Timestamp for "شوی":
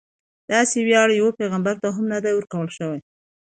2.77-2.99